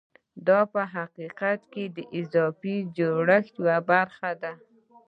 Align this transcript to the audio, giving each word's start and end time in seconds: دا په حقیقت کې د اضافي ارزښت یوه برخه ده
دا 0.47 0.59
په 0.73 0.81
حقیقت 0.93 1.59
کې 1.73 1.83
د 1.95 1.97
اضافي 2.19 2.77
ارزښت 2.83 3.53
یوه 3.61 3.77
برخه 3.89 4.29
ده 4.41 4.53